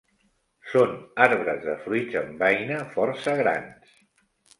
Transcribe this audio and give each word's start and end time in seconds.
Són 0.69 0.93
arbres 1.25 1.61
de 1.65 1.75
fruits 1.83 2.17
en 2.21 2.31
beina 2.39 2.79
força 2.95 3.37
grans. 3.43 3.93